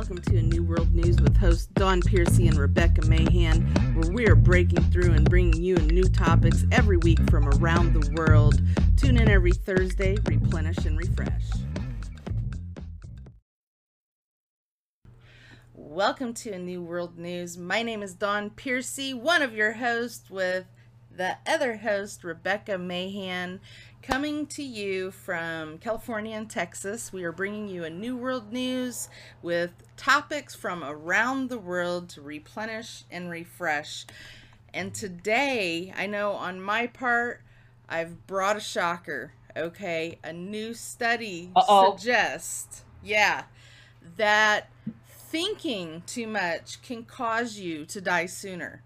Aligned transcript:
welcome 0.00 0.22
to 0.22 0.38
a 0.38 0.42
New 0.42 0.62
World 0.62 0.94
News 0.94 1.20
with 1.20 1.36
hosts 1.36 1.66
Dawn 1.74 2.00
Piercy 2.00 2.48
and 2.48 2.56
Rebecca 2.56 3.06
Mahan, 3.06 3.60
where 3.94 4.10
we 4.10 4.26
are 4.28 4.34
breaking 4.34 4.82
through 4.84 5.12
and 5.12 5.28
bringing 5.28 5.62
you 5.62 5.76
new 5.76 6.04
topics 6.04 6.64
every 6.72 6.96
week 6.96 7.18
from 7.28 7.46
around 7.46 7.92
the 7.92 8.10
world. 8.14 8.62
Tune 8.96 9.18
in 9.18 9.28
every 9.28 9.52
Thursday, 9.52 10.16
replenish 10.24 10.86
and 10.86 10.96
refresh. 10.96 11.44
Welcome 15.74 16.32
to 16.32 16.52
a 16.52 16.58
New 16.58 16.82
World 16.82 17.18
News. 17.18 17.58
My 17.58 17.82
name 17.82 18.02
is 18.02 18.14
Dawn 18.14 18.48
Piercy, 18.48 19.12
one 19.12 19.42
of 19.42 19.54
your 19.54 19.72
hosts, 19.72 20.30
with 20.30 20.64
the 21.20 21.36
other 21.46 21.76
host, 21.76 22.24
Rebecca 22.24 22.78
Mahan. 22.78 23.60
Coming 24.02 24.46
to 24.46 24.62
you 24.62 25.10
from 25.10 25.76
California 25.76 26.34
and 26.34 26.48
Texas, 26.48 27.12
we 27.12 27.24
are 27.24 27.30
bringing 27.30 27.68
you 27.68 27.84
a 27.84 27.90
New 27.90 28.16
World 28.16 28.50
News 28.50 29.10
with 29.42 29.70
topics 29.98 30.54
from 30.54 30.82
around 30.82 31.50
the 31.50 31.58
world 31.58 32.08
to 32.10 32.22
replenish 32.22 33.04
and 33.10 33.30
refresh. 33.30 34.06
And 34.72 34.94
today, 34.94 35.92
I 35.94 36.06
know 36.06 36.32
on 36.32 36.58
my 36.58 36.86
part, 36.86 37.42
I've 37.86 38.26
brought 38.26 38.56
a 38.56 38.60
shocker. 38.60 39.34
Okay, 39.54 40.18
a 40.24 40.32
new 40.32 40.72
study 40.72 41.50
Uh-oh. 41.54 41.98
suggests, 41.98 42.84
yeah, 43.04 43.44
that 44.16 44.70
thinking 45.06 46.02
too 46.06 46.26
much 46.26 46.80
can 46.80 47.04
cause 47.04 47.58
you 47.58 47.84
to 47.84 48.00
die 48.00 48.24
sooner. 48.24 48.84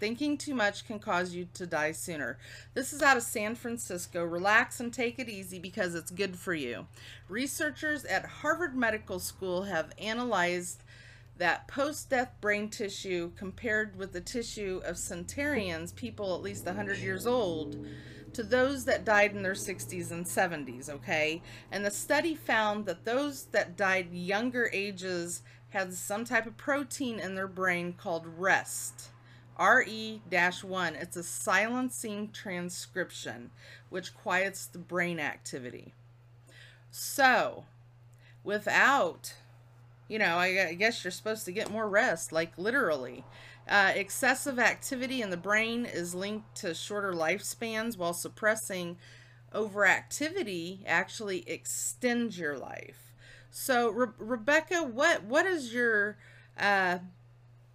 Thinking 0.00 0.38
too 0.38 0.54
much 0.54 0.86
can 0.86 0.98
cause 0.98 1.34
you 1.34 1.46
to 1.52 1.66
die 1.66 1.92
sooner. 1.92 2.38
This 2.72 2.94
is 2.94 3.02
out 3.02 3.18
of 3.18 3.22
San 3.22 3.54
Francisco. 3.54 4.24
Relax 4.24 4.80
and 4.80 4.90
take 4.90 5.18
it 5.18 5.28
easy 5.28 5.58
because 5.58 5.94
it's 5.94 6.10
good 6.10 6.36
for 6.36 6.54
you. 6.54 6.86
Researchers 7.28 8.06
at 8.06 8.24
Harvard 8.24 8.74
Medical 8.74 9.18
School 9.18 9.64
have 9.64 9.92
analyzed 9.98 10.82
that 11.36 11.68
post 11.68 12.08
death 12.08 12.32
brain 12.40 12.70
tissue 12.70 13.32
compared 13.36 13.98
with 13.98 14.12
the 14.12 14.22
tissue 14.22 14.80
of 14.86 14.96
centenarians, 14.96 15.92
people 15.92 16.34
at 16.34 16.42
least 16.42 16.64
100 16.64 16.96
years 16.96 17.26
old, 17.26 17.76
to 18.32 18.42
those 18.42 18.86
that 18.86 19.04
died 19.04 19.32
in 19.32 19.42
their 19.42 19.52
60s 19.52 20.10
and 20.10 20.24
70s, 20.24 20.88
okay? 20.88 21.42
And 21.70 21.84
the 21.84 21.90
study 21.90 22.34
found 22.34 22.86
that 22.86 23.04
those 23.04 23.44
that 23.52 23.76
died 23.76 24.14
younger 24.14 24.70
ages 24.72 25.42
had 25.70 25.92
some 25.92 26.24
type 26.24 26.46
of 26.46 26.56
protein 26.56 27.20
in 27.20 27.34
their 27.34 27.48
brain 27.48 27.92
called 27.92 28.26
REST. 28.38 29.10
RE-1. 29.60 31.02
It's 31.02 31.16
a 31.16 31.22
silencing 31.22 32.30
transcription, 32.32 33.50
which 33.90 34.14
quiets 34.14 34.66
the 34.66 34.78
brain 34.78 35.20
activity. 35.20 35.92
So, 36.90 37.64
without, 38.42 39.34
you 40.08 40.18
know, 40.18 40.38
I, 40.38 40.72
guess 40.74 41.04
you're 41.04 41.10
supposed 41.10 41.44
to 41.44 41.52
get 41.52 41.70
more 41.70 41.88
rest, 41.88 42.32
like 42.32 42.56
literally. 42.56 43.24
Uh, 43.68 43.92
excessive 43.94 44.58
activity 44.58 45.22
in 45.22 45.30
the 45.30 45.36
brain 45.36 45.84
is 45.84 46.14
linked 46.14 46.56
to 46.56 46.74
shorter 46.74 47.12
lifespans, 47.12 47.96
while 47.98 48.14
suppressing 48.14 48.96
overactivity 49.54 50.78
actually 50.86 51.48
extends 51.48 52.38
your 52.38 52.56
life. 52.58 53.12
So, 53.50 53.90
Re- 53.90 54.08
Rebecca, 54.18 54.82
what 54.82 55.24
what 55.24 55.44
is 55.44 55.74
your 55.74 56.16
uh, 56.58 56.98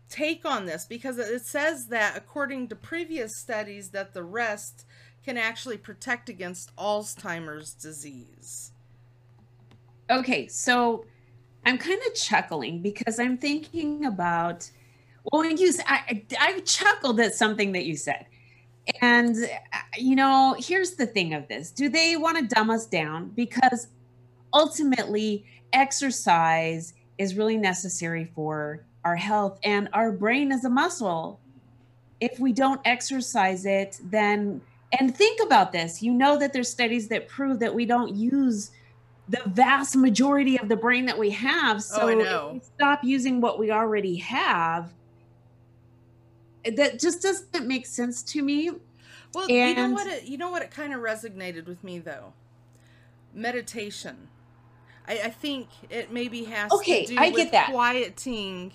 take 0.10 0.46
on 0.46 0.66
this 0.66 0.86
because 0.86 1.18
it 1.18 1.46
says 1.46 1.88
that 1.88 2.16
according 2.16 2.68
to 2.70 2.76
previous 2.76 3.38
studies 3.38 3.90
that 3.90 4.14
the 4.14 4.24
rest 4.24 4.86
can 5.24 5.38
actually 5.38 5.78
protect 5.78 6.30
against 6.30 6.76
Alzheimer's 6.76 7.74
disease. 7.74 8.72
Okay, 10.10 10.48
so 10.48 11.06
I'm 11.66 11.78
kind 11.80 12.00
of 12.08 12.14
chuckling 12.14 12.82
because 12.82 13.20
I'm 13.20 13.38
thinking 13.38 14.06
about 14.06 14.70
well, 15.32 15.42
when 15.42 15.58
you 15.58 15.74
I, 15.88 16.24
I 16.40 16.60
chuckled 16.60 17.20
at 17.20 17.34
something 17.34 17.72
that 17.72 17.86
you 17.86 17.96
said. 17.96 18.28
And 19.02 19.36
uh, 19.36 19.78
you 19.98 20.16
know, 20.16 20.56
here's 20.60 20.92
the 20.92 21.08
thing 21.08 21.34
of 21.34 21.48
this. 21.48 21.72
Do 21.72 21.90
they 21.90 22.16
want 22.16 22.38
to 22.38 22.56
dumb 22.56 22.70
us 22.70 22.86
down 22.86 23.30
because 23.30 23.88
ultimately 24.54 25.46
exercise 25.74 26.94
is 27.18 27.36
really 27.36 27.58
necessary 27.58 28.32
for 28.36 28.86
our 29.06 29.16
health 29.16 29.60
and 29.64 29.88
our 29.94 30.12
brain 30.12 30.52
is 30.52 30.66
a 30.66 30.70
muscle. 30.70 31.40
If 32.20 32.40
we 32.40 32.52
don't 32.52 32.82
exercise 32.84 33.66
it 33.66 34.00
then 34.04 34.62
and 35.00 35.16
think 35.16 35.40
about 35.42 35.72
this. 35.72 36.02
You 36.02 36.14
know 36.14 36.38
that 36.40 36.54
there's 36.54 36.70
studies 36.70 37.08
that 37.10 37.28
prove 37.28 37.60
that 37.60 37.74
we 37.74 37.86
don't 37.86 38.16
use 38.16 38.72
the 39.30 39.42
vast 39.46 39.96
majority 39.96 40.60
of 40.60 40.70
the 40.70 40.76
brain 40.76 41.06
that 41.06 41.18
we 41.18 41.32
have. 41.32 41.78
Oh, 41.78 41.80
so 41.80 42.02
oh, 42.02 42.20
if 42.20 42.54
we 42.54 42.62
stop 42.76 43.04
using 43.04 43.42
what 43.42 43.60
we 43.60 43.72
already 43.72 44.18
have 44.18 44.92
that 46.64 47.00
just 47.00 47.22
doesn't 47.22 47.68
make 47.68 47.86
sense 47.86 48.24
to 48.24 48.42
me. 48.42 48.72
Well 49.34 49.46
and, 49.50 49.78
you 49.78 49.88
know 49.88 49.94
what 49.94 50.08
it, 50.08 50.24
you 50.24 50.38
know 50.38 50.50
what 50.50 50.64
it 50.64 50.72
kind 50.72 50.94
of 50.94 51.02
resonated 51.02 51.68
with 51.68 51.84
me 51.84 52.00
though? 52.00 52.34
Meditation. 53.34 54.30
I, 55.08 55.20
I 55.26 55.30
think 55.30 55.68
it 55.92 56.12
maybe 56.12 56.46
has 56.46 56.72
okay, 56.72 57.06
to 57.06 57.14
do 57.14 57.20
I 57.20 57.28
with 57.28 57.36
get 57.36 57.52
that. 57.52 57.70
quieting 57.70 58.74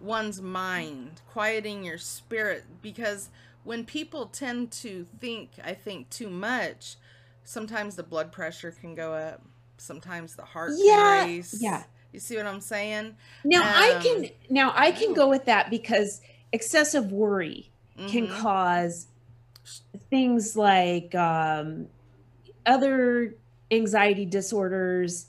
one's 0.00 0.40
mind, 0.40 1.20
quieting 1.30 1.84
your 1.84 1.98
spirit 1.98 2.64
because 2.82 3.30
when 3.64 3.84
people 3.84 4.26
tend 4.26 4.70
to 4.70 5.06
think, 5.20 5.50
I 5.62 5.74
think 5.74 6.08
too 6.10 6.30
much, 6.30 6.96
sometimes 7.44 7.96
the 7.96 8.02
blood 8.02 8.32
pressure 8.32 8.70
can 8.70 8.94
go 8.94 9.12
up, 9.12 9.42
sometimes 9.76 10.34
the 10.34 10.44
heart 10.44 10.72
yeah, 10.76 10.94
can 10.94 11.28
race. 11.28 11.58
Yeah. 11.60 11.84
You 12.12 12.20
see 12.20 12.36
what 12.36 12.46
I'm 12.46 12.60
saying? 12.60 13.16
Now 13.44 13.60
um, 13.60 13.68
I 13.68 14.00
can 14.02 14.30
now 14.48 14.72
I 14.74 14.92
can 14.92 15.12
go 15.12 15.28
with 15.28 15.44
that 15.44 15.68
because 15.68 16.22
excessive 16.52 17.12
worry 17.12 17.70
mm-hmm. 17.98 18.08
can 18.08 18.28
cause 18.28 19.08
things 20.08 20.56
like 20.56 21.14
um, 21.14 21.88
other 22.64 23.36
anxiety 23.70 24.24
disorders, 24.24 25.26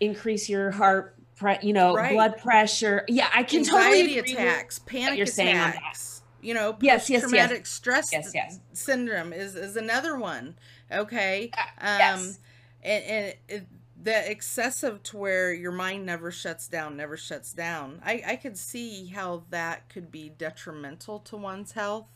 increase 0.00 0.48
your 0.48 0.72
heart 0.72 1.16
pre- 1.40 1.58
you 1.62 1.72
know, 1.72 1.94
right. 1.94 2.12
blood 2.12 2.38
pressure. 2.38 3.04
Yeah, 3.08 3.28
I 3.34 3.42
can 3.42 3.60
Anxiety 3.60 4.14
totally 4.16 4.34
attacks, 4.34 4.78
panic 4.78 5.16
you're 5.16 5.24
attacks. 5.24 6.22
You 6.42 6.54
know, 6.54 6.76
yes, 6.80 7.10
yes, 7.10 7.22
traumatic 7.22 7.58
yes. 7.58 7.68
stress 7.68 8.12
yes, 8.12 8.32
yes. 8.34 8.60
syndrome 8.72 9.32
is 9.32 9.56
is 9.56 9.76
another 9.76 10.16
one. 10.16 10.54
Okay, 10.92 11.50
uh, 11.54 11.86
um, 11.86 11.98
yes. 11.98 12.38
and, 12.82 13.04
and 13.04 13.34
it, 13.48 13.66
the 14.02 14.30
excessive 14.30 15.02
to 15.02 15.18
where 15.18 15.52
your 15.52 15.72
mind 15.72 16.06
never 16.06 16.30
shuts 16.30 16.66
down, 16.68 16.96
never 16.96 17.16
shuts 17.16 17.52
down. 17.52 18.00
I 18.04 18.22
I 18.26 18.36
could 18.36 18.56
see 18.56 19.08
how 19.08 19.42
that 19.50 19.88
could 19.88 20.10
be 20.10 20.30
detrimental 20.30 21.18
to 21.20 21.36
one's 21.36 21.72
health. 21.72 22.06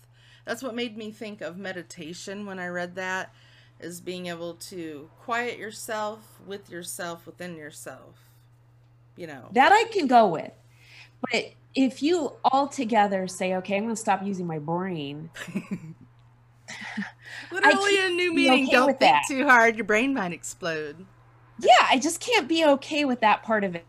That's 0.45 0.63
what 0.63 0.75
made 0.75 0.97
me 0.97 1.11
think 1.11 1.41
of 1.41 1.57
meditation 1.57 2.47
when 2.47 2.59
I 2.59 2.69
read 2.69 2.95
that, 2.97 3.33
is 3.81 4.01
being 4.01 4.27
able 4.27 4.55
to 4.55 5.11
quiet 5.23 5.59
yourself 5.59 6.41
with 6.47 6.71
yourself 6.71 7.27
within 7.27 7.57
yourself 7.57 8.24
you 9.17 9.27
know. 9.27 9.49
That 9.53 9.73
i 9.73 9.85
can 9.93 10.07
go 10.07 10.29
with. 10.29 10.53
But 11.31 11.53
if 11.75 12.03
you 12.03 12.33
all 12.45 12.69
together 12.69 13.27
say 13.27 13.55
okay 13.57 13.77
i'm 13.77 13.85
going 13.85 13.95
to 13.95 14.01
stop 14.01 14.23
using 14.23 14.47
my 14.47 14.59
brain 14.59 15.31
literally 17.51 17.99
a 17.99 18.09
new 18.11 18.33
meaning. 18.33 18.65
okay 18.65 18.73
don't 18.73 18.87
think 18.87 19.01
that. 19.01 19.25
too 19.29 19.45
hard 19.45 19.77
your 19.77 19.85
brain 19.85 20.15
might 20.15 20.33
explode. 20.33 21.05
Yeah 21.59 21.87
i 21.91 21.99
just 21.99 22.21
can't 22.21 22.49
be 22.49 22.65
okay 22.65 23.05
with 23.05 23.21
that 23.21 23.43
part 23.43 23.65
of 23.65 23.75
it. 23.75 23.85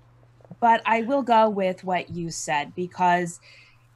But 0.59 0.81
i 0.85 1.01
will 1.03 1.21
go 1.21 1.49
with 1.49 1.83
what 1.83 2.09
you 2.09 2.31
said 2.31 2.73
because 2.75 3.39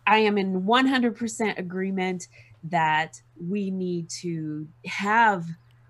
i 0.05 0.17
am 0.19 0.37
in 0.37 0.63
100% 0.63 1.57
agreement 1.57 2.27
that 2.63 3.21
we 3.39 3.71
need 3.71 4.09
to 4.09 4.67
have 4.85 5.45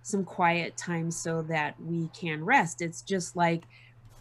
some 0.10 0.24
quiet 0.24 0.76
time 0.76 1.12
so 1.12 1.42
that 1.44 1.76
we 1.80 2.10
can 2.10 2.44
rest. 2.44 2.82
It's 2.82 3.02
just 3.02 3.36
like 3.36 3.64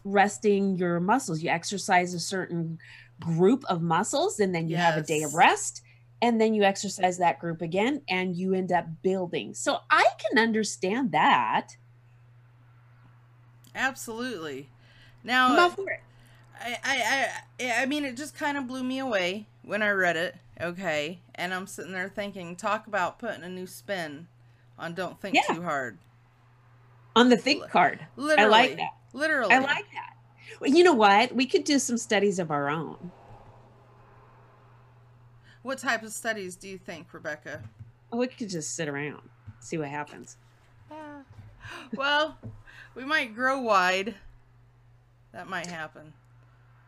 resting 0.08 0.76
your 0.76 1.00
muscles. 1.00 1.43
You 1.43 1.50
exercise 1.50 2.14
a 2.14 2.20
certain 2.20 2.78
group 3.20 3.64
of 3.69 3.82
muscles 3.82 4.40
and 4.40 4.55
then 4.55 4.69
you 4.69 4.76
yes. 4.76 4.94
have 4.94 5.02
a 5.02 5.06
day 5.06 5.22
of 5.22 5.34
rest 5.34 5.82
and 6.20 6.40
then 6.40 6.55
you 6.55 6.62
exercise 6.62 7.19
that 7.19 7.38
group 7.38 7.62
again 7.62 8.02
and 8.08 8.37
you 8.37 8.55
end 8.55 8.72
up 8.72 8.87
building. 9.02 9.55
So 9.55 9.78
I 9.90 10.06
can 10.19 10.38
understand 10.38 11.12
that. 11.12 11.76
Absolutely. 13.75 14.70
Now 15.22 15.72
I, 16.60 16.76
I 16.84 17.28
I 17.60 17.82
I 17.82 17.87
mean 17.87 18.05
it 18.05 18.16
just 18.16 18.37
kind 18.37 18.58
of 18.58 18.66
blew 18.66 18.82
me 18.82 18.99
away 18.99 19.46
when 19.62 19.82
I 19.82 19.90
read 19.90 20.16
it. 20.16 20.34
Okay. 20.60 21.20
And 21.34 21.55
I'm 21.55 21.66
sitting 21.66 21.93
there 21.93 22.08
thinking 22.08 22.56
talk 22.56 22.87
about 22.87 23.19
putting 23.19 23.44
a 23.44 23.49
new 23.49 23.66
spin 23.66 24.26
on 24.78 24.94
don't 24.94 25.20
think 25.20 25.37
yeah. 25.37 25.55
too 25.55 25.62
hard. 25.62 25.99
On 27.14 27.28
the 27.28 27.37
think 27.37 27.69
card. 27.70 28.06
Literally. 28.16 28.43
I 28.43 28.49
like 28.49 28.76
that. 28.76 28.90
Literally. 29.12 29.55
I 29.55 29.58
like 29.58 29.84
that. 29.93 30.14
Well, 30.60 30.70
you 30.70 30.84
know 30.84 30.94
what? 30.94 31.34
We 31.34 31.46
could 31.46 31.64
do 31.64 31.78
some 31.78 31.99
studies 31.99 32.38
of 32.38 32.50
our 32.50 32.69
own. 32.69 33.12
What 35.62 35.78
type 35.78 36.02
of 36.02 36.12
studies 36.12 36.56
do 36.56 36.69
you 36.69 36.78
think, 36.78 37.12
Rebecca? 37.12 37.62
Oh, 38.12 38.19
we 38.19 38.26
could 38.28 38.49
just 38.49 38.75
sit 38.75 38.88
around, 38.88 39.28
see 39.60 39.76
what 39.76 39.88
happens. 39.88 40.37
Uh, 40.90 41.22
well, 41.96 42.38
we 42.94 43.05
might 43.05 43.34
grow 43.34 43.60
wide. 43.60 44.14
That 45.32 45.49
might 45.49 45.66
happen. 45.66 46.12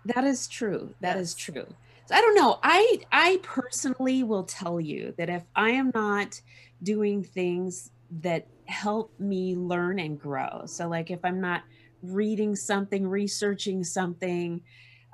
That 0.07 0.25
is 0.25 0.49
true. 0.49 0.95
That 1.01 1.17
is 1.19 1.35
Yes. 1.37 1.45
true. 1.45 1.67
So 2.07 2.15
I 2.15 2.21
don't 2.21 2.35
know. 2.35 2.59
I 2.63 3.03
I 3.13 3.39
personally 3.43 4.23
will 4.23 4.45
tell 4.45 4.81
you 4.81 5.15
that 5.19 5.29
if 5.29 5.45
I 5.55 5.71
am 5.71 5.93
not 5.95 6.41
doing 6.83 7.23
things 7.23 7.91
that 8.23 8.49
help 8.67 9.13
me 9.21 9.55
learn 9.55 9.99
and 9.99 10.19
grow. 10.19 10.63
So 10.67 10.89
like 10.89 11.11
if 11.11 11.21
I'm 11.25 11.41
not 11.41 11.63
reading 12.03 12.57
something, 12.57 13.07
researching 13.07 13.85
something, 13.85 14.63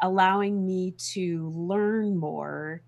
allowing 0.03 0.65
me 0.65 0.93
to 1.13 1.49
learn 1.55 2.17
more 2.17 2.83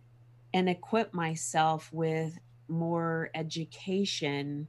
and 0.55 0.69
equip 0.69 1.12
myself 1.15 1.91
with 1.93 2.39
more 2.69 3.31
education, 3.35 4.69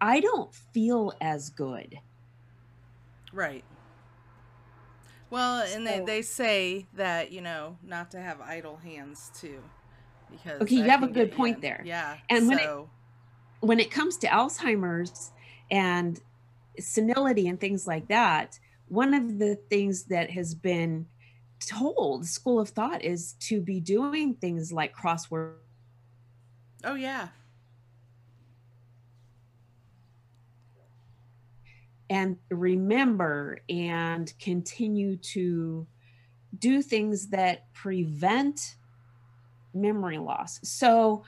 I 0.00 0.20
don't 0.20 0.54
feel 0.54 1.12
as 1.20 1.50
good. 1.50 1.96
Right. 3.32 3.64
Well, 5.30 5.62
and 5.66 5.86
they, 5.86 5.98
So 5.98 6.04
they 6.04 6.22
say 6.22 6.86
that, 6.94 7.32
you 7.32 7.40
know, 7.40 7.78
not 7.82 8.12
to 8.12 8.20
have 8.20 8.40
idle 8.40 8.76
hands 8.76 9.30
too. 9.38 9.62
Because 10.30 10.62
Okay, 10.62 10.76
you 10.76 10.84
have 10.84 11.02
a 11.02 11.08
good 11.08 11.32
point 11.32 11.56
in. 11.56 11.60
there. 11.62 11.82
Yeah. 11.84 12.16
And 12.30 12.48
when 12.48 12.58
it- 12.58 12.88
when 13.60 13.80
it 13.80 13.90
comes 13.90 14.16
to 14.18 14.26
Alzheimer's 14.28 15.32
and 15.70 16.20
senility 16.78 17.48
and 17.48 17.60
things 17.60 17.86
like 17.86 18.08
that, 18.08 18.58
one 18.88 19.14
of 19.14 19.38
the 19.38 19.56
things 19.68 20.04
that 20.04 20.30
has 20.30 20.54
been 20.54 21.06
told, 21.60 22.26
school 22.26 22.60
of 22.60 22.68
thought, 22.70 23.02
is 23.02 23.34
to 23.40 23.60
be 23.60 23.80
doing 23.80 24.34
things 24.34 24.72
like 24.72 24.94
crossword 24.94 25.54
oh 26.84 26.94
yeah. 26.94 27.28
and 32.08 32.36
remember 32.50 33.58
and 33.68 34.32
continue 34.38 35.16
to 35.16 35.86
do 36.58 36.80
things 36.82 37.28
that 37.28 37.72
prevent 37.72 38.76
memory 39.74 40.18
loss. 40.18 40.60
So 40.62 41.24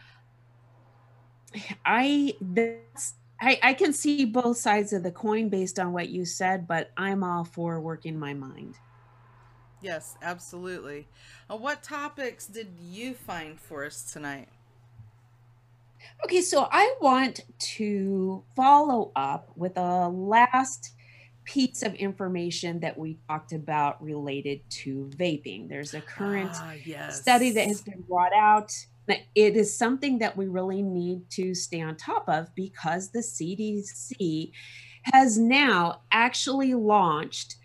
I 1.85 2.35
that's 2.41 3.15
I, 3.41 3.59
I 3.63 3.75
can 3.75 3.93
see 3.93 4.25
both 4.25 4.57
sides 4.57 4.93
of 4.93 5.03
the 5.03 5.13
coin 5.13 5.49
based 5.49 5.79
on 5.79 5.93
what 5.93 6.09
you 6.09 6.25
said, 6.25 6.67
but 6.67 6.91
I'm 6.97 7.23
all 7.23 7.45
for 7.45 7.81
working 7.81 8.19
my 8.19 8.35
mind. 8.35 8.77
Yes, 9.81 10.17
absolutely. 10.23 11.07
Uh, 11.49 11.57
what 11.57 11.83
topics 11.85 12.47
did 12.47 12.69
you 12.81 13.15
find 13.15 13.61
for 13.61 13.85
us 13.85 14.03
tonight? 14.13 14.49
Okay, 16.25 16.41
so 16.41 16.69
I 16.71 16.95
want 17.01 17.41
to 17.77 18.43
follow 18.57 19.13
up 19.15 19.51
with 19.57 19.77
a 19.77 20.09
last 20.09 20.95
piece 21.45 21.83
of 21.83 21.95
information 21.95 22.81
that 22.81 22.99
we 22.99 23.19
talked 23.29 23.53
about 23.53 24.03
related 24.03 24.61
to 24.69 25.11
vaping. 25.17 25.69
There's 25.69 25.95
a 25.95 26.01
current 26.01 26.51
Ah, 26.55 26.75
yes. 26.85 27.21
study 27.21 27.51
that 27.53 27.69
has 27.69 27.81
been 27.83 28.03
brought 28.03 28.33
out. 28.35 28.73
It 29.35 29.57
is 29.57 29.77
something 29.77 30.19
that 30.19 30.37
we 30.37 30.47
really 30.47 30.83
need 30.83 31.31
to 31.31 31.55
stay 31.55 31.81
on 31.81 31.97
top 31.97 32.29
of 32.29 32.55
because 32.55 33.11
the 33.11 33.21
CDC 33.21 34.53
has 35.03 35.39
now 35.39 36.03
actually 36.13 36.75
launched 36.75 37.57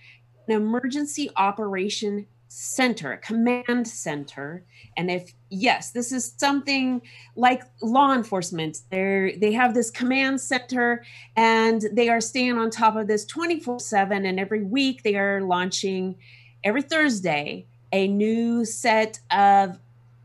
an 0.48 0.56
emergency 0.56 1.30
operation 1.36 2.28
center, 2.48 3.13
a 3.13 3.18
command 3.18 3.88
center. 3.88 4.63
And 4.95 5.10
if 5.10 5.34
yes, 5.50 5.90
this 5.90 6.12
is 6.12 6.36
something 6.38 7.01
like 7.36 7.63
law 7.81 8.13
enforcement, 8.13 8.81
they 8.92 9.38
they 9.42 9.51
have 9.54 9.74
this 9.74 9.90
command 9.90 10.40
center 10.40 11.04
and 11.36 11.84
they 11.92 12.10
are 12.10 12.22
staying 12.22 12.57
on 12.57 12.69
top 12.69 12.95
of 12.95 13.07
this 13.07 13.25
24/7 13.25 14.25
and 14.25 14.40
every 14.40 14.63
week 14.63 15.01
they 15.01 15.16
are 15.16 15.42
launching 15.42 16.16
every 16.63 16.84
Thursday 16.84 17.66
a 17.92 18.07
new 18.07 18.66
set 18.66 19.19
of 19.31 19.80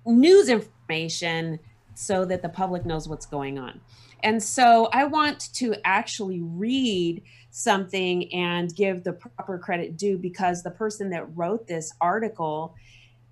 news 0.05 0.49
information 0.49 0.78
so 1.94 2.25
that 2.25 2.43
the 2.43 2.49
public 2.49 2.87
knows 2.87 3.08
what's 3.08 3.26
going 3.26 3.58
on. 3.58 3.81
And 4.23 4.43
so 4.43 4.88
I 4.93 5.05
want 5.05 5.52
to 5.55 5.75
actually 5.85 6.40
read 6.40 7.23
something 7.50 8.32
and 8.32 8.75
give 8.75 9.05
the 9.05 9.12
proper 9.12 9.58
credit 9.58 9.96
due 9.96 10.19
because 10.19 10.62
the 10.62 10.70
person 10.70 11.11
that 11.11 11.37
wrote 11.37 11.67
this 11.67 11.93
article 12.00 12.75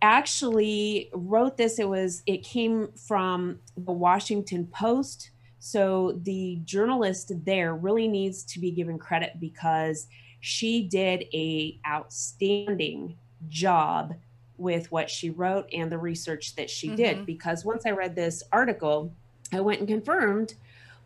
actually 0.02 1.10
wrote 1.12 1.56
this 1.56 1.78
it 1.78 1.88
was 1.88 2.22
it 2.26 2.42
came 2.42 2.88
from 2.92 3.58
the 3.76 3.92
Washington 3.92 4.66
Post 4.66 5.30
so 5.58 6.20
the 6.22 6.60
journalist 6.64 7.32
there 7.44 7.74
really 7.74 8.06
needs 8.06 8.44
to 8.44 8.60
be 8.60 8.70
given 8.70 8.98
credit 8.98 9.40
because 9.40 10.06
she 10.40 10.82
did 10.82 11.24
a 11.32 11.80
outstanding 11.88 13.16
job 13.48 14.14
with 14.58 14.90
what 14.90 15.10
she 15.10 15.30
wrote 15.30 15.68
and 15.72 15.90
the 15.92 15.98
research 15.98 16.54
that 16.56 16.70
she 16.70 16.94
did 16.94 17.18
Mhm. 17.18 17.26
because 17.26 17.64
once 17.64 17.84
I 17.86 17.90
read 17.90 18.14
this 18.14 18.42
article 18.52 19.12
I 19.52 19.60
went 19.60 19.80
and 19.80 19.88
confirmed 19.88 20.54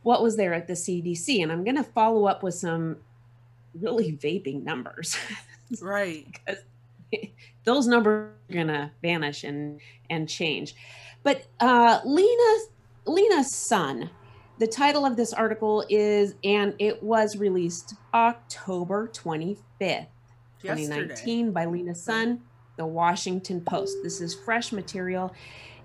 what 0.02 0.22
was 0.22 0.36
there 0.36 0.54
at 0.54 0.66
the 0.66 0.74
CDC 0.76 1.42
and 1.42 1.50
I'm 1.52 1.62
going 1.64 1.76
to 1.76 1.84
follow 1.84 2.24
up 2.26 2.42
with 2.42 2.54
some 2.54 2.96
really 3.74 4.12
vaping 4.16 4.62
numbers 4.64 5.16
Right. 5.80 6.26
those 7.64 7.86
numbers 7.86 8.32
are 8.50 8.52
gonna 8.54 8.92
vanish 9.02 9.44
and 9.44 9.80
and 10.08 10.28
change. 10.28 10.74
But 11.22 11.46
uh, 11.60 12.00
Lena 12.04 12.58
Lena's 13.06 13.54
son, 13.54 14.10
the 14.58 14.66
title 14.66 15.04
of 15.06 15.16
this 15.16 15.32
article 15.32 15.84
is, 15.88 16.34
and 16.42 16.74
it 16.78 17.00
was 17.02 17.36
released 17.36 17.94
October 18.14 19.08
twenty 19.08 19.58
fifth, 19.78 20.06
twenty 20.60 20.82
Yesterday. 20.82 21.06
nineteen, 21.08 21.52
by 21.52 21.66
Lena 21.66 21.94
Sun, 21.94 22.40
the 22.80 22.86
Washington 22.86 23.60
Post. 23.60 23.98
This 24.02 24.22
is 24.22 24.34
fresh 24.34 24.72
material, 24.72 25.34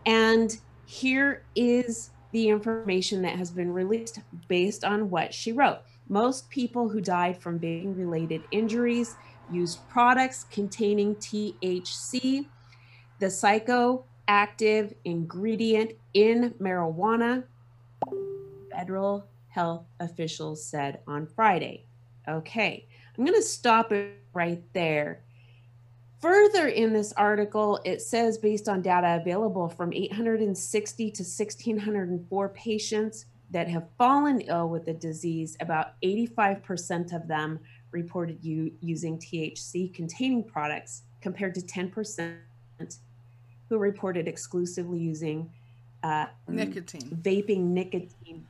and 0.06 0.58
here 0.86 1.44
is 1.54 2.12
the 2.32 2.48
information 2.48 3.22
that 3.24 3.38
has 3.38 3.52
been 3.52 3.74
released 3.74 4.20
based 4.48 4.86
on 4.86 5.10
what 5.10 5.34
she 5.34 5.52
wrote. 5.52 5.80
Most 6.08 6.50
people 6.50 6.88
who 6.88 7.02
died 7.02 7.38
from 7.38 7.60
vaping 7.60 7.98
related 7.98 8.44
injuries 8.52 9.18
used 9.52 9.80
products 9.90 10.46
containing 10.50 11.16
THC, 11.16 12.46
the 13.20 13.26
psychoactive 13.26 14.94
ingredient 15.04 15.92
in 16.14 16.52
marijuana, 16.62 17.44
federal 18.72 19.28
health 19.50 19.84
officials 20.00 20.64
said 20.64 21.00
on 21.08 21.28
Friday. 21.28 21.84
Okay, 22.26 22.88
I'm 23.18 23.26
going 23.26 23.38
to 23.38 23.46
stop 23.46 23.92
it 23.92 24.14
right 24.34 24.64
there. 24.72 25.25
Further 26.22 26.68
in 26.70 26.94
this 26.94 27.14
article, 27.14 27.80
it 27.86 28.02
says 28.02 28.38
based 28.38 28.68
on 28.68 28.82
data 28.82 29.20
available 29.22 29.70
from 29.70 29.94
860 29.94 31.12
to 31.12 31.24
1604 31.24 32.50
patients 32.50 33.26
that 33.52 33.68
have 33.68 33.88
fallen 33.98 34.42
ill 34.42 34.70
with 34.70 34.86
the 34.86 34.94
disease, 34.94 35.56
about 35.60 35.94
85% 36.04 37.14
of 37.16 37.28
them 37.28 37.60
reported 37.92 38.44
u- 38.44 38.72
using 38.82 39.20
THC 39.20 39.94
containing 39.94 40.44
products 40.44 41.04
compared 41.22 41.54
to 41.56 41.62
10% 41.62 42.38
who 43.70 43.78
reported 43.78 44.28
exclusively 44.28 45.00
using 45.00 45.50
uh, 46.04 46.28
Nicotine. 46.48 47.20
vaping 47.24 47.62
nicotine 47.62 48.46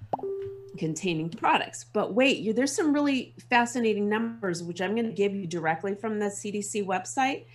containing 0.78 1.30
products. 1.30 1.86
But 1.92 2.14
wait, 2.14 2.40
you, 2.40 2.54
there's 2.54 2.76
some 2.76 2.94
really 2.94 3.34
fascinating 3.50 4.10
numbers, 4.10 4.64
which 4.64 4.82
I'm 4.82 4.94
going 4.96 5.08
to 5.08 5.12
give 5.12 5.34
you 5.34 5.48
directly 5.48 5.96
from 5.96 6.20
the 6.20 6.28
CDC 6.28 6.86
website. 6.86 7.46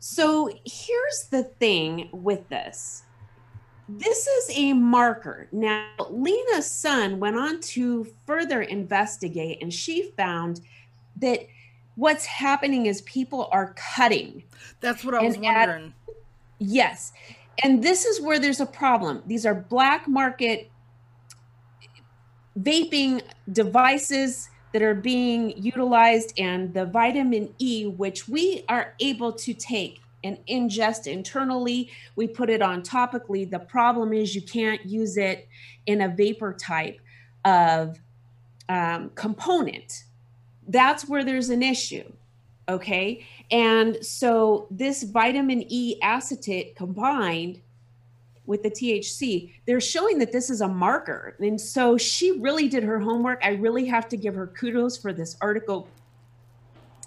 So 0.00 0.50
here's 0.64 1.28
the 1.30 1.44
thing 1.44 2.08
with 2.12 2.48
this 2.48 3.04
this 3.88 4.26
is 4.26 4.50
a 4.54 4.74
marker. 4.74 5.48
Now, 5.50 5.88
Lena 6.10 6.60
Sun 6.60 7.18
went 7.18 7.36
on 7.36 7.60
to 7.60 8.06
further 8.26 8.60
investigate, 8.60 9.62
and 9.62 9.72
she 9.72 10.10
found 10.16 10.60
that 11.16 11.46
what's 11.94 12.26
happening 12.26 12.86
is 12.86 13.00
people 13.02 13.48
are 13.50 13.74
cutting. 13.76 14.42
That's 14.80 15.04
what 15.04 15.14
I 15.14 15.22
was 15.22 15.36
add- 15.36 15.68
wondering. 15.68 15.94
Yes. 16.58 17.12
And 17.62 17.82
this 17.82 18.04
is 18.04 18.20
where 18.20 18.38
there's 18.38 18.60
a 18.60 18.66
problem. 18.66 19.22
These 19.26 19.46
are 19.46 19.54
black 19.54 20.06
market 20.06 20.70
vaping 22.58 23.22
devices 23.52 24.48
that 24.72 24.82
are 24.82 24.94
being 24.94 25.56
utilized, 25.56 26.38
and 26.38 26.74
the 26.74 26.84
vitamin 26.84 27.54
E, 27.58 27.86
which 27.86 28.28
we 28.28 28.64
are 28.68 28.94
able 29.00 29.32
to 29.32 29.54
take 29.54 30.00
and 30.24 30.38
ingest 30.46 31.06
internally, 31.06 31.90
we 32.16 32.26
put 32.26 32.50
it 32.50 32.60
on 32.60 32.82
topically. 32.82 33.48
The 33.48 33.60
problem 33.60 34.12
is 34.12 34.34
you 34.34 34.42
can't 34.42 34.84
use 34.84 35.16
it 35.16 35.48
in 35.86 36.02
a 36.02 36.08
vapor 36.08 36.52
type 36.52 37.00
of 37.44 37.98
um, 38.68 39.10
component. 39.14 40.04
That's 40.66 41.08
where 41.08 41.24
there's 41.24 41.50
an 41.50 41.62
issue. 41.62 42.12
Okay. 42.68 43.24
And 43.50 44.04
so 44.04 44.66
this 44.70 45.04
vitamin 45.04 45.64
E 45.68 45.98
acetate 46.02 46.76
combined 46.76 47.62
with 48.48 48.64
the 48.64 48.70
THC, 48.70 49.52
they're 49.66 49.80
showing 49.80 50.18
that 50.18 50.32
this 50.32 50.50
is 50.50 50.60
a 50.62 50.68
marker. 50.68 51.36
And 51.38 51.60
so 51.60 51.96
she 51.96 52.32
really 52.40 52.68
did 52.68 52.82
her 52.82 52.98
homework. 52.98 53.40
I 53.44 53.50
really 53.50 53.84
have 53.86 54.08
to 54.08 54.16
give 54.16 54.34
her 54.34 54.48
kudos 54.48 54.96
for 54.96 55.12
this 55.12 55.36
article 55.40 55.86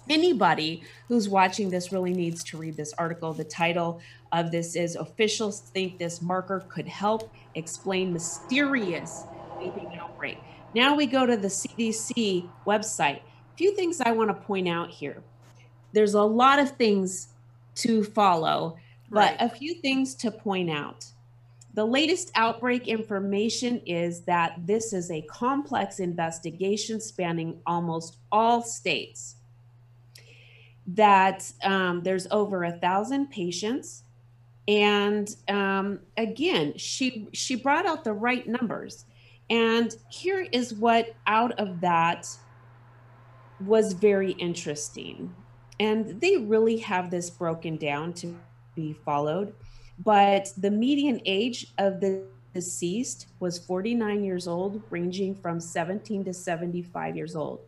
anybody 0.08 0.82
who's 1.08 1.28
watching 1.28 1.70
this 1.70 1.92
really 1.92 2.12
needs 2.12 2.42
to 2.44 2.56
read 2.56 2.76
this 2.76 2.92
article. 2.94 3.32
The 3.32 3.44
title 3.44 4.00
of 4.32 4.50
this 4.50 4.76
is 4.76 4.96
Officials 4.96 5.60
Think 5.60 5.98
This 5.98 6.22
Marker 6.22 6.64
Could 6.68 6.88
Help 6.88 7.32
Explain 7.54 8.12
Mysterious 8.12 9.24
Vaping 9.58 9.98
Outbreak. 9.98 10.38
Now 10.74 10.94
we 10.94 11.06
go 11.06 11.26
to 11.26 11.36
the 11.36 11.48
CDC 11.48 12.48
website. 12.66 13.20
A 13.20 13.56
few 13.56 13.74
things 13.74 14.00
I 14.00 14.12
want 14.12 14.30
to 14.30 14.34
point 14.34 14.68
out 14.68 14.90
here. 14.90 15.22
There's 15.92 16.14
a 16.14 16.22
lot 16.22 16.58
of 16.58 16.70
things 16.70 17.28
to 17.76 18.02
follow, 18.02 18.76
but 19.10 19.18
right. 19.18 19.36
a 19.40 19.48
few 19.48 19.74
things 19.74 20.14
to 20.16 20.30
point 20.30 20.70
out. 20.70 21.06
The 21.74 21.84
latest 21.84 22.30
outbreak 22.34 22.86
information 22.86 23.80
is 23.86 24.22
that 24.22 24.66
this 24.66 24.92
is 24.92 25.10
a 25.10 25.22
complex 25.22 26.00
investigation 26.00 27.00
spanning 27.00 27.60
almost 27.66 28.18
all 28.30 28.62
states. 28.62 29.36
That 30.86 31.50
um, 31.62 32.02
there's 32.02 32.26
over 32.30 32.64
a 32.64 32.72
thousand 32.72 33.30
patients, 33.30 34.02
and 34.68 35.34
um, 35.48 36.00
again, 36.16 36.74
she 36.76 37.28
she 37.32 37.54
brought 37.54 37.86
out 37.86 38.04
the 38.04 38.12
right 38.12 38.46
numbers. 38.46 39.06
And 39.48 39.94
here 40.08 40.46
is 40.52 40.72
what 40.72 41.14
out 41.26 41.52
of 41.58 41.80
that 41.82 42.26
was 43.60 43.92
very 43.92 44.32
interesting. 44.32 45.34
And 45.78 46.20
they 46.20 46.36
really 46.36 46.78
have 46.78 47.10
this 47.10 47.28
broken 47.28 47.76
down 47.76 48.12
to 48.14 48.38
be 48.74 48.92
followed. 49.04 49.54
But 49.98 50.52
the 50.56 50.70
median 50.70 51.20
age 51.24 51.72
of 51.78 52.00
the 52.00 52.24
deceased 52.54 53.26
was 53.40 53.58
49 53.58 54.24
years 54.24 54.46
old, 54.46 54.82
ranging 54.90 55.34
from 55.34 55.60
17 55.60 56.24
to 56.24 56.32
75 56.32 57.16
years 57.16 57.34
old. 57.36 57.60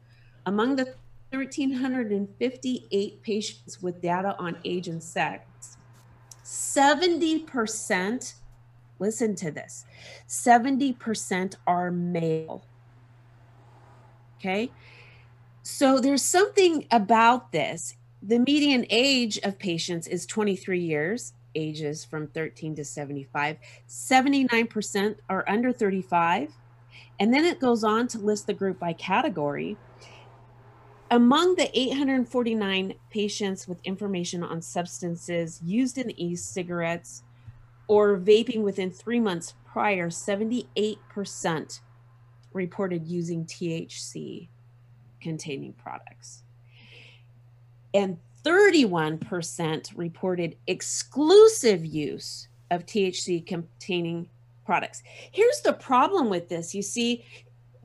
Among 0.46 0.76
the 0.76 0.94
1,358 1.30 3.22
patients 3.22 3.82
with 3.82 4.00
data 4.00 4.36
on 4.38 4.56
age 4.64 4.88
and 4.88 5.02
sex, 5.02 5.76
70%, 6.44 8.34
listen 8.98 9.34
to 9.34 9.50
this, 9.50 9.84
70% 10.28 11.56
are 11.66 11.90
male. 11.90 12.64
Okay. 14.38 14.70
So 15.62 15.98
there's 15.98 16.22
something 16.22 16.86
about 16.90 17.52
this. 17.52 17.96
The 18.22 18.38
median 18.38 18.84
age 18.90 19.38
of 19.38 19.58
patients 19.58 20.06
is 20.06 20.26
23 20.26 20.78
years 20.80 21.32
ages 21.54 22.04
from 22.04 22.26
13 22.28 22.76
to 22.76 22.84
75. 22.84 23.56
79% 23.88 25.16
are 25.28 25.44
under 25.48 25.72
35. 25.72 26.52
And 27.20 27.32
then 27.32 27.44
it 27.44 27.60
goes 27.60 27.84
on 27.84 28.08
to 28.08 28.18
list 28.18 28.46
the 28.46 28.54
group 28.54 28.78
by 28.78 28.92
category. 28.92 29.76
Among 31.10 31.54
the 31.54 31.70
849 31.78 32.94
patients 33.10 33.68
with 33.68 33.78
information 33.84 34.42
on 34.42 34.62
substances 34.62 35.60
used 35.64 35.98
in 35.98 36.10
e 36.18 36.34
cigarettes 36.34 37.22
or 37.86 38.16
vaping 38.16 38.62
within 38.62 38.90
three 38.90 39.20
months 39.20 39.54
prior, 39.64 40.08
78% 40.08 41.80
reported 42.52 43.06
using 43.06 43.44
THC 43.44 44.48
containing 45.20 45.72
products. 45.74 46.42
And 47.92 48.18
31% 48.44 49.92
reported 49.96 50.56
exclusive 50.66 51.84
use 51.84 52.48
of 52.70 52.86
THC 52.86 53.46
containing 53.46 54.28
products. 54.64 55.02
Here's 55.32 55.60
the 55.60 55.72
problem 55.72 56.28
with 56.28 56.48
this. 56.48 56.74
You 56.74 56.82
see, 56.82 57.24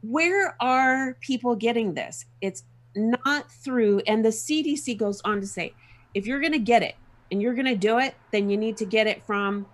where 0.01 0.55
are 0.61 1.15
people 1.21 1.55
getting 1.55 1.93
this? 1.93 2.25
It's 2.41 2.63
not 2.95 3.51
through, 3.51 3.99
and 4.07 4.23
the 4.23 4.29
CDC 4.29 4.97
goes 4.97 5.21
on 5.21 5.41
to 5.41 5.47
say, 5.47 5.73
if 6.13 6.25
you're 6.25 6.39
going 6.39 6.53
to 6.53 6.59
get 6.59 6.83
it 6.83 6.95
and 7.31 7.41
you're 7.41 7.53
going 7.53 7.65
to 7.65 7.75
do 7.75 7.99
it, 7.99 8.15
then 8.31 8.49
you 8.49 8.57
need 8.57 8.77
to 8.77 8.85
get 8.85 9.07
it 9.07 9.23
from 9.25 9.65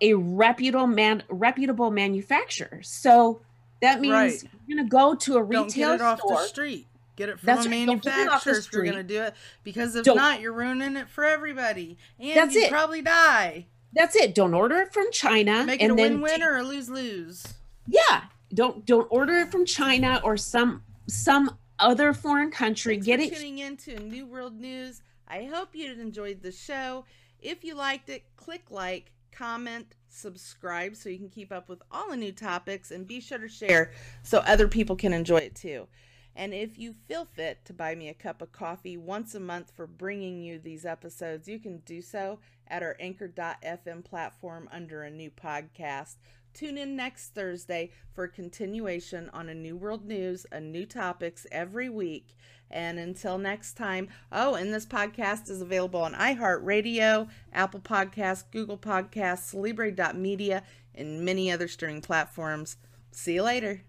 a 0.00 0.14
reputable 0.14 0.86
man, 0.86 1.22
reputable 1.28 1.90
manufacturer. 1.90 2.80
So 2.82 3.40
that 3.80 4.00
means 4.00 4.12
right. 4.12 4.42
you're 4.66 4.76
going 4.76 4.88
to 4.88 4.90
go 4.90 5.14
to 5.14 5.36
a 5.36 5.42
retail 5.42 5.62
Don't 5.62 5.74
get 5.74 5.94
it 5.94 6.18
store. 6.18 6.32
off 6.34 6.40
the 6.40 6.46
street. 6.48 6.86
Get 7.16 7.28
it 7.28 7.38
from 7.38 7.46
that's 7.46 7.66
a 7.66 7.68
manufacturer 7.68 8.54
if 8.54 8.72
you're 8.72 8.84
going 8.84 8.96
to 8.96 9.02
do 9.02 9.22
it. 9.22 9.34
Because 9.64 9.94
if 9.96 10.04
Don't. 10.04 10.16
not, 10.16 10.40
you're 10.40 10.52
ruining 10.52 10.96
it 10.96 11.08
for 11.08 11.24
everybody. 11.24 11.98
And 12.18 12.36
that's 12.36 12.54
you 12.54 12.62
it. 12.62 12.70
probably 12.70 13.02
die. 13.02 13.66
That's 13.92 14.16
it. 14.16 14.34
Don't 14.34 14.54
order 14.54 14.76
it 14.78 14.92
from 14.92 15.10
China. 15.12 15.64
Make 15.64 15.82
it 15.82 15.90
a 15.90 15.94
win-win 15.94 16.36
t- 16.36 16.42
or 16.42 16.56
a 16.56 16.62
lose-lose. 16.62 17.54
Yeah. 17.86 18.22
Don't 18.54 18.86
don't 18.86 19.06
order 19.10 19.34
it 19.36 19.50
from 19.50 19.66
China 19.66 20.20
or 20.24 20.36
some 20.36 20.82
some 21.06 21.58
other 21.78 22.12
foreign 22.12 22.50
country. 22.50 22.94
Thanks 22.94 23.06
Get 23.06 23.18
for 23.20 23.26
it. 23.26 23.34
Tuning 23.34 23.58
into 23.58 23.98
New 23.98 24.26
World 24.26 24.58
News. 24.58 25.02
I 25.28 25.44
hope 25.44 25.74
you 25.74 25.90
enjoyed 25.92 26.42
the 26.42 26.52
show. 26.52 27.04
If 27.40 27.64
you 27.64 27.74
liked 27.74 28.08
it, 28.08 28.24
click 28.36 28.70
like, 28.70 29.10
comment, 29.32 29.94
subscribe 30.08 30.94
so 30.94 31.08
you 31.08 31.18
can 31.18 31.28
keep 31.28 31.50
up 31.50 31.68
with 31.68 31.82
all 31.90 32.10
the 32.10 32.16
new 32.16 32.32
topics, 32.32 32.90
and 32.90 33.06
be 33.06 33.20
sure 33.20 33.38
to 33.38 33.48
share 33.48 33.92
so 34.22 34.38
other 34.40 34.68
people 34.68 34.94
can 34.94 35.12
enjoy 35.12 35.38
it 35.38 35.54
too. 35.54 35.86
And 36.34 36.54
if 36.54 36.78
you 36.78 36.92
feel 36.92 37.26
fit 37.26 37.64
to 37.66 37.72
buy 37.72 37.94
me 37.94 38.08
a 38.08 38.14
cup 38.14 38.40
of 38.40 38.52
coffee 38.52 38.96
once 38.96 39.34
a 39.34 39.40
month 39.40 39.72
for 39.74 39.86
bringing 39.86 40.42
you 40.42 40.58
these 40.58 40.86
episodes, 40.86 41.48
you 41.48 41.58
can 41.58 41.78
do 41.78 42.00
so 42.00 42.38
at 42.68 42.82
our 42.82 42.96
anchor.fm 42.98 44.04
platform 44.04 44.68
under 44.72 45.02
a 45.02 45.10
new 45.10 45.30
podcast. 45.30 46.16
Tune 46.54 46.76
in 46.76 46.96
next 46.96 47.34
Thursday 47.34 47.90
for 48.14 48.24
a 48.24 48.28
continuation 48.28 49.30
on 49.32 49.48
a 49.48 49.54
new 49.54 49.76
world 49.76 50.04
news, 50.04 50.46
a 50.52 50.60
new 50.60 50.84
topics 50.84 51.46
every 51.50 51.88
week. 51.88 52.36
And 52.70 52.98
until 52.98 53.38
next 53.38 53.74
time, 53.74 54.08
oh, 54.30 54.54
and 54.54 54.72
this 54.72 54.86
podcast 54.86 55.50
is 55.50 55.60
available 55.60 56.00
on 56.00 56.14
iHeartRadio, 56.14 57.28
Apple 57.52 57.80
Podcasts, 57.80 58.44
Google 58.50 58.78
Podcasts, 58.78 59.54
Libre.media, 59.54 60.62
and 60.94 61.24
many 61.24 61.50
other 61.50 61.68
streaming 61.68 62.02
platforms. 62.02 62.76
See 63.10 63.34
you 63.34 63.42
later. 63.42 63.82